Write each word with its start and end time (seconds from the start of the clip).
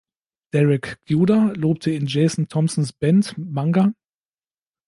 Derek 0.51 0.97
Guder 1.07 1.53
lobte 1.55 1.91
in 1.91 2.07
Jason 2.07 2.47
Thompsons 2.49 2.91
Band 2.91 3.37
"Manga. 3.37 3.93